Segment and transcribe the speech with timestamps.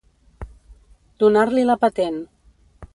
[1.25, 2.21] Donar-li la patent.